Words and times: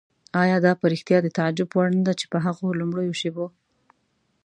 آیا 0.41 0.57
دا 0.65 0.71
په 0.79 0.85
رښتیا 0.93 1.17
د 1.23 1.27
تعجب 1.37 1.69
وړ 1.71 1.87
نه 1.97 2.01
ده 2.07 2.13
چې 2.19 2.25
په 2.31 2.37
هغو 2.45 2.77
لومړیو 2.79 3.19
شېبو. 3.21 3.45